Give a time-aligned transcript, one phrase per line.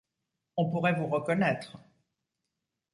[0.57, 1.77] On pourrait vous reconnaître.